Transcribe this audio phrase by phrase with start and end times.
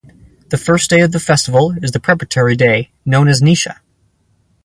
[0.49, 3.81] The first day of the festival is the preparatory day known as "Nisha".